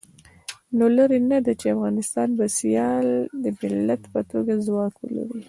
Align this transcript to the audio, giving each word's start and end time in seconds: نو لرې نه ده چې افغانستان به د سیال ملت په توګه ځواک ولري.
نو 0.77 0.85
لرې 0.95 1.19
نه 1.29 1.37
ده 1.45 1.53
چې 1.59 1.67
افغانستان 1.75 2.29
به 2.37 2.45
د 2.49 2.53
سیال 2.59 3.07
ملت 3.71 4.01
په 4.13 4.21
توګه 4.31 4.53
ځواک 4.65 4.93
ولري. 4.97 5.39